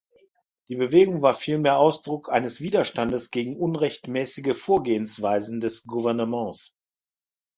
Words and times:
Die 0.67 0.75
Bewegung 0.75 1.21
war 1.21 1.35
vielmehr 1.35 1.77
Ausdruck 1.77 2.31
eines 2.31 2.59
Widerstandes 2.59 3.29
gegen 3.29 3.55
unrechtmäßige 3.55 4.57
Vorgehensweisen 4.57 5.59
des 5.59 5.83
Gouvernements. 5.83 6.75